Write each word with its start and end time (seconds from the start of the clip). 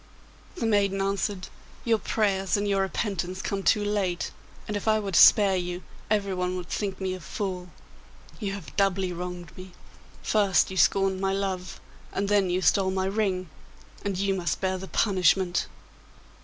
The 0.55 0.65
maiden 0.65 0.99
answered, 0.99 1.49
'Your 1.85 1.99
prayers 1.99 2.57
and 2.57 2.67
your 2.67 2.81
repentance 2.81 3.39
come 3.39 3.61
too 3.61 3.85
late, 3.85 4.31
and 4.67 4.75
if 4.75 4.87
I 4.87 4.99
were 4.99 5.11
to 5.11 5.19
spare 5.19 5.55
you 5.55 5.83
everyone 6.09 6.57
would 6.57 6.69
think 6.69 6.99
me 6.99 7.13
a 7.13 7.19
fool. 7.19 7.69
You 8.39 8.53
have 8.53 8.75
doubly 8.75 9.13
wronged 9.13 9.55
me; 9.55 9.73
first 10.23 10.71
you 10.71 10.77
scorned 10.77 11.21
my 11.21 11.33
love, 11.33 11.79
and 12.11 12.29
then 12.29 12.49
you 12.49 12.63
stole 12.63 12.89
my 12.89 13.05
ring, 13.05 13.47
and 14.03 14.17
you 14.17 14.33
must 14.33 14.59
bear 14.59 14.79
the 14.79 14.87
punishment. 14.87 15.67